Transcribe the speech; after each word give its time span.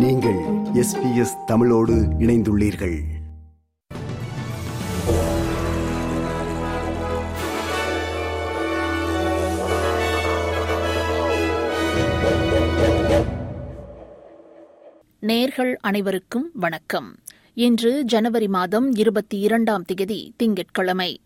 நீங்கள் 0.00 0.38
எஸ்பிஎஸ் 0.74 1.44
தமிழோடு 1.46 1.92
இணைந்துள்ளீர்கள். 1.92 3.00
நேர்கள் 15.20 15.74
அனைவருக்கும் 15.74 16.50
வணக்கம். 16.54 17.16
இன்று 17.54 18.02
ஜனவரி 18.02 18.48
மாதம் 18.48 18.92
இருபத்தி 18.92 19.38
இரண்டாம் 19.38 19.84
திகதி 19.92 20.30
திங்கட்கிழமை. 20.36 21.20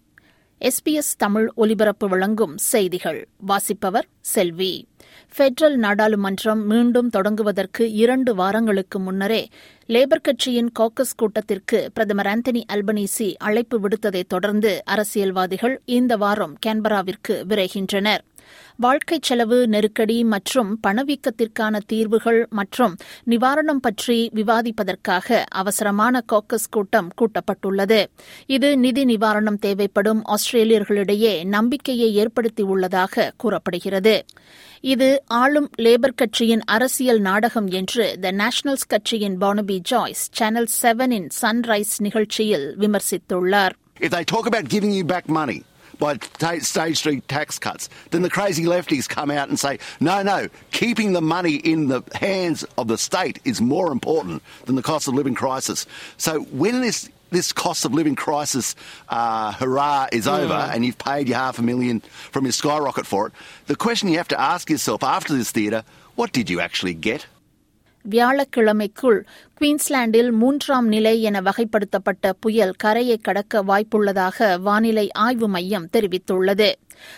எஸ்பிஎஸ் 0.61 1.15
தமிழ் 1.19 1.51
ஒலிபரப்பு 1.55 2.09
வழங்கும் 2.09 2.59
செய்திகள். 2.59 3.29
வாசிப்பவர் 3.37 4.07
செல்வி. 4.21 4.89
பெட்ரல் 5.37 5.79
நாடாளுமன்றம் 5.79 6.63
மீண்டும் 6.65 7.11
தொடங்குவதற்கு 7.17 7.81
இரண்டு 7.81 8.35
வாரங்களுக்கு 8.35 8.99
முன்னரே 8.99 9.49
லேபர் 9.89 10.23
கட்சியின் 10.23 10.73
காக்கஸ் 10.79 11.17
கூட்டத்திற்கு 11.17 11.91
பிரதமர் 11.95 12.27
ஆந்தனி 12.27 12.63
அல்பனீசி 12.73 13.35
அழைப்பு 13.39 13.81
விடுத்ததைத் 13.81 14.29
தொடர்ந்து 14.29 14.83
அரசியல்வாதிகள் 14.85 15.81
இந்த 15.85 16.17
வாரம் 16.17 16.57
கேன்பராவிற்கு 16.67 17.37
விரைகின்றனர். 17.49 18.23
வாழ்க்கை 18.77 19.19
செலவு 19.23 19.69
நெருக்கடி 19.69 20.25
மற்றும் 20.25 20.79
பணவீக்கத்திற்கான 20.87 21.81
தீர்வுகள் 21.87 22.47
மற்றும் 22.51 22.97
நிவாரணம் 23.31 23.83
பற்றி 23.87 24.31
விவாதிப்பதற்காக 24.35 25.43
அவசரமான 25.63 26.23
காக்கஸ் 26.33 26.69
கூட்டம் 26.71 27.11
கூட்டப்பட்டுள்ளது. 27.21 28.01
இது 28.47 28.79
நிதி 28.79 29.05
நிவாரணம் 29.05 29.59
தேவைப்படும் 29.59 30.23
ஆஸ்திரேலியர்களிடையே 30.25 31.45
நம்பிக்கையை 31.45 32.11
ஏற்படுத்தியுள்ளதாக 32.23 33.31
கூறப்படுகிறது. 33.37 34.25
இது 34.81 35.23
ஆளும் 35.27 35.71
லேபர் 35.79 36.17
கட்சியின் 36.17 36.63
அரசியல் 36.65 37.21
நாடகம் 37.21 37.69
என்று 37.69 38.19
த 38.21 38.33
நேஷனல்ஸ் 38.33 38.89
கட்சியின் 38.89 39.39
பானபி 39.39 39.79
ஜாய்ஸ் 39.93 40.25
சேனல் 40.33 40.69
செவனின் 40.83 41.29
சன்ரைஸ் 41.43 41.95
நிகழ்ச்சியில் 41.99 42.67
விமர்சித்துள்ளார். 42.79 43.75
If 44.01 44.11
they 44.11 44.25
talk 44.25 44.47
about 44.51 44.67
giving 44.75 44.93
you 44.99 45.05
back 45.05 45.27
money 45.41 45.61
by 45.99 46.17
ta- 46.17 46.59
stage 46.61 47.01
three 47.01 47.21
tax 47.23 47.59
cuts, 47.59 47.89
then 48.11 48.23
the 48.23 48.31
crazy 48.31 48.65
lefties 48.65 49.09
come 49.09 49.31
out 49.31 49.49
and 49.49 49.59
say, 49.59 49.79
no, 50.01 50.23
no, 50.23 50.49
keeping 50.71 51.13
the 51.13 51.21
money 51.23 51.55
in 51.57 51.89
the 51.89 52.03
hands 52.15 52.65
of 52.77 52.89
the 52.89 52.99
state 52.99 53.41
is 53.45 53.61
more 53.61 53.93
important 53.93 54.43
than 54.67 54.75
the 54.77 54.83
cost 54.83 55.09
of 55.09 55.15
living 55.15 55.35
crisis. 55.35 55.87
So 56.17 56.41
when 56.45 56.81
this 56.81 57.09
this 57.31 57.53
cost 57.53 57.85
of 57.85 57.93
living 57.93 58.15
crisis 58.15 58.77
uh, 59.09 59.53
hurrah 59.53 60.07
is 60.13 60.29
over 60.29 60.53
and 60.53 60.85
you've 60.85 60.99
paid 60.99 61.29
your 61.29 61.39
half 61.39 61.59
a 61.59 61.63
million 61.63 62.01
from 62.31 62.45
your 62.45 62.53
skyrocket 62.53 63.07
for 63.07 63.27
it, 63.27 63.33
the 63.67 63.75
question 63.75 64.09
you 64.09 64.19
have 64.19 64.29
to 64.29 64.41
ask 64.41 64.71
yourself 64.71 65.03
after 65.03 65.35
this 65.35 65.51
theatre, 65.51 65.83
what 66.15 66.31
did 66.33 66.49
you 66.49 66.61
actually 66.61 66.95
get? 66.95 67.27
வியாழக்கிழமைக்குள் 68.11 69.25
குயின்ஸ்லாண்டில் 69.61 70.31
மூன்றாம் 70.31 70.87
நிலை 70.87 71.23
என 71.23 71.41
வகைப்படுத்தப்பட்ட 71.41 72.33
புயல் 72.41 72.73
கரையை 72.73 73.17
கடக்க 73.17 73.65
வாய்ப்புள்ளதாக 73.65 74.61
வானிலை 74.61 75.13
ஆய்வு 75.13 75.49
மையம் 75.49 75.89
தெரிவித்துள்ளது. 75.93 76.73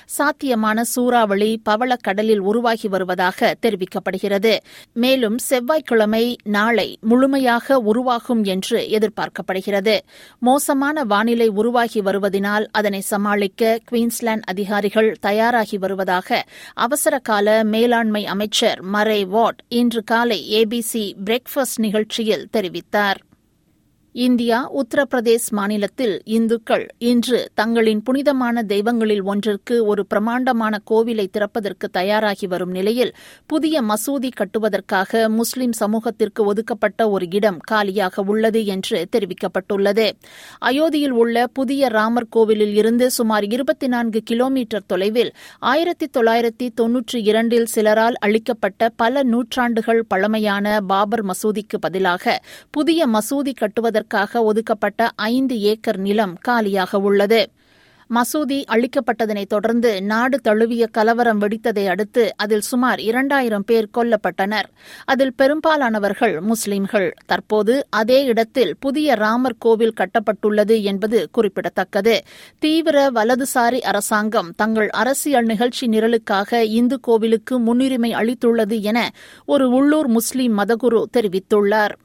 சாத்தியமான 0.06 0.84
சூறாவளி 0.84 1.62
பவளக்கடலில் 1.70 2.38
உருவாகி 2.38 2.88
வருவதாக 2.88 3.56
தெரிவிக்கப்படுகிறது. 3.62 4.56
மேலும் 4.92 5.38
செவ்வாய்க்கிழமை 5.38 6.36
நாளை 6.44 6.98
முழுமையாக 7.00 7.78
உருவாகும் 7.78 8.44
என்று 8.44 8.80
எதிர்பார்க்கப்படுகிறது. 8.80 9.98
மோசமான 10.38 11.04
வானிலை 11.04 11.48
உருவாகி 11.48 12.00
வருவதினால் 12.00 12.66
அதனை 12.70 13.00
சமாளிக்க 13.00 13.78
குயின்ஸ்லாந்து 13.90 14.46
அதிகாரிகள் 14.46 15.16
தயாராகி 15.20 15.78
வருவதாக 15.78 16.44
அவசரகால 16.74 17.64
மேலாண்மை 17.64 18.26
அமைச்சர் 18.26 18.84
மரே 18.92 19.26
வாட் 19.26 19.62
இன்று 19.68 20.04
காலை 20.04 20.66
ஏபி 20.66 20.75
பிபிசி 20.76 21.02
பிரேக்ஃபாஸ்ட் 21.24 21.78
நிகழ்ச்சியில் 21.78 22.42
தெரிவித்தார் 22.52 23.18
இந்தியா 24.16 24.58
உத்தரப்பிரதேஷ் 24.74 25.46
மாநிலத்தில் 25.50 26.22
இந்துக்கள் 26.24 26.84
இன்று 26.98 27.50
தங்களின் 27.54 28.02
புனிதமான 28.02 28.62
தெய்வங்களில் 28.62 29.22
ஒன்றிற்கு 29.22 29.86
ஒரு 29.86 30.06
பிரமாண்டமான 30.06 30.80
கோவிலை 30.90 31.26
திறப்பதற்கு 31.30 31.86
தயாராகி 31.90 32.46
வரும் 32.46 32.70
நிலையில் 32.70 33.12
புதிய 33.46 33.82
மசூதி 33.82 34.30
கட்டுவதற்காக 34.36 35.28
முஸ்லிம் 35.28 35.72
சமூகத்திற்கு 35.72 36.44
ஒதுக்கப்பட்ட 36.44 37.08
ஒரு 37.08 37.26
இடம் 37.30 37.58
காலியாக 37.58 38.22
உள்ளது 38.26 38.64
என்று 38.64 39.08
தெரிவிக்கப்பட்டுள்ளது. 39.16 40.06
அயோத்தியில் 40.60 41.16
உள்ள 41.16 41.46
புதிய 41.46 41.88
ராமர் 41.88 42.28
கோவிலில் 42.28 42.74
இருந்து 42.74 43.10
சுமார் 43.10 43.44
இருபத்தி 43.44 43.86
நான்கு 43.86 44.22
கிலோமீட்டர் 44.22 44.86
தொலைவில் 44.86 45.32
ஆயிரத்தி 45.58 46.08
தொள்ளாயிரத்தி 46.18 46.68
தொன்னூற்றி 46.80 47.16
இரண்டில் 47.16 47.68
சிலரால் 47.74 48.18
அளிக்கப்பட்ட 48.20 48.88
பல 48.96 49.22
நூற்றாண்டுகள் 49.22 50.02
பழமையான 50.08 50.80
பாபர் 50.86 51.26
மசூதிக்கு 51.26 51.78
பதிலாக 51.80 52.40
புதிய 52.70 53.08
மசூதி 53.08 53.52
கட்டுவதற்கு 53.52 54.04
அதற்காக 54.08 54.42
ஒதுக்கப்பட்ட 54.42 55.10
ஐந்து 55.16 55.60
ஏக்கர் 55.60 55.98
நிலம் 55.98 56.34
காலியாக 56.40 56.98
உள்ளது. 56.98 57.50
மசூதி 58.14 58.58
அளிக்கப்பட்டதனைத் 58.70 59.46
தொடர்ந்து 59.46 60.02
நாடு 60.02 60.40
தழுவிய 60.40 60.86
கலவரம் 60.86 61.40
வெடித்ததை 61.40 61.86
அடுத்து 61.86 62.32
அதில் 62.36 62.60
சுமார் 62.60 63.00
இரண்டாயிரம் 63.00 63.64
பேர் 63.64 63.88
கொல்லப்பட்டனர். 63.94 64.68
அதில் 65.04 65.34
பெரும்பாலானவர்கள் 65.34 66.40
முஸ்லிம்கள். 66.40 67.14
தற்போது 67.26 67.86
அதே 67.90 68.24
இடத்தில் 68.24 68.76
புதிய 68.80 69.14
ராமர் 69.14 69.58
கோவில் 69.58 69.96
கட்டப்பட்டுள்ளது 69.96 70.82
என்பது 70.82 71.28
குறிப்பிடத்தக்கது. 71.32 72.22
தீவிர 72.58 73.10
வலதுசாரி 73.10 73.80
அரசாங்கம் 73.80 74.52
தங்கள் 74.56 74.90
அரசியல் 74.90 75.44
நிகழ்ச்சி 75.44 75.86
நிரலுக்காக 75.86 76.54
இந்து 76.60 77.00
கோவிலுக்கு 77.00 77.58
முன்னுரிமை 77.58 78.12
அளித்துள்ளது 78.12 78.80
என 78.80 79.10
ஒரு 79.46 79.70
உள்ளூர் 79.70 80.06
முஸ்லிம் 80.06 80.58
மதகுரு 80.58 81.02
தெரிவித்துள்ளார். 81.16 81.96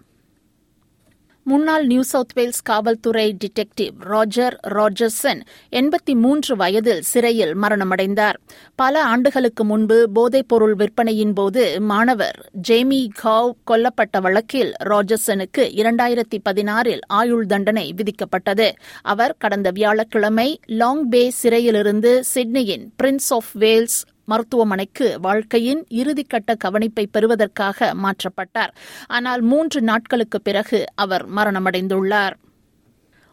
முன்னாள் 1.43 1.85
நியூ 1.85 2.01
சவுத் 2.01 2.33
வேல்ஸ் 2.33 2.61
காவல்துறை 2.61 3.37
டிடெக்டிவ் 3.43 3.91
ராஜர் 3.99 4.59
ராஜர்சன் 4.67 5.41
எண்பத்தி 5.71 6.13
மூன்று 6.13 6.55
வயதில் 6.55 7.01
சிறையில் 7.01 7.57
மரணமடைந்தார். 7.57 8.33
பல 8.75 9.03
ஆண்டுகளுக்கு 9.03 9.63
முன்பு 9.63 10.09
போதைப்பொருள் 10.15 10.73
விற்பனையின் 10.73 11.33
போது 11.33 11.81
மாணவர் 11.81 12.49
ஜேமி 12.51 13.11
காவ் 13.23 13.51
கொல்லப்பட்ட 13.71 14.21
வழக்கில் 14.21 14.73
ராஜர்சனுக்கு 14.83 15.57
இரண்டாயிரத்தி 15.57 16.39
பதினாறில் 16.49 16.99
ஆயுள் 17.07 17.45
தண்டனை 17.45 17.93
விதிக்கப்பட்டது. 17.95 18.71
அவர் 19.01 19.35
கடந்த 19.39 19.71
வியாழக்கிழமை 19.71 20.59
லாங் 20.65 21.09
பே 21.09 21.29
சிறையிலிருந்து 21.29 22.23
சிட்னியின் 22.23 22.93
பிரின்ஸ் 23.03 23.29
ஆஃப் 23.29 23.51
வேல்ஸ் 23.53 24.03
மருத்துவமனைக்கு 24.25 25.19
வாழ்க்கையின் 25.21 25.85
இறுதிக்கட்ட 25.89 26.57
கவனிப்பை 26.57 27.05
பெறுவதற்காக 27.11 27.93
மாற்றப்பட்டார். 27.93 28.73
ஆனால் 29.07 29.41
மூன்று 29.41 29.81
நாட்களுக்கு 29.81 30.41
பிறகு 30.41 30.85
அவர் 30.95 31.29
மரணமடைந்துள்ளார். 31.33 32.33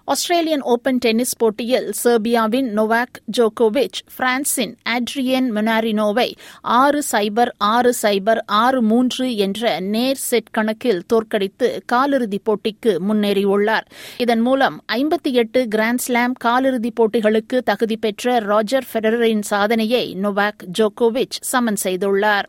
ஆஸ்திரேலியன் 0.09 0.63
ஓபன் 0.63 0.99
டென்னிஸ் 0.99 1.37
போட்டியில் 1.37 1.93
செர்பியாவின் 2.05 2.69
நொவாக் 2.77 3.19
ஜோகோவிச் 3.39 3.99
பிரான்சின் 4.17 4.75
ஆட்ரியன் 4.89 5.49
மொனாரினோவை 5.55 6.33
ஆறு 6.61 7.03
சைபர் 7.13 7.49
ஆறு 7.59 7.95
சைபர் 8.03 8.39
ஆறு 8.47 8.83
மூன்று 8.83 9.37
என்ற 9.37 9.81
நேர் 9.81 10.17
செட் 10.17 10.51
கணக்கில் 10.51 11.03
தோற்கடித்து 11.07 11.83
காலிறுதிப் 11.93 12.45
போட்டிக்கு 12.45 12.99
முன்னேறியுள்ளார். 13.09 13.87
இதன் 14.19 14.41
மூலம் 14.41 14.85
ஐம்பத்தி 14.93 15.33
எட்டு 15.33 15.69
கிராண்ட்ஸ்லாம் 15.75 16.33
காலிறுதிப் 16.45 17.01
போட்டிகளுக்கு 17.01 17.59
தகுதி 17.59 17.97
பெற்ற 17.97 18.39
ராஜர் 18.39 18.87
ஃபெடரரின் 18.93 19.43
சாதனையை 19.43 20.17
நொவாக் 20.23 20.65
ஜோகோவிச் 20.79 21.39
சமன் 21.41 21.81
செய்துள்ளார். 21.85 22.49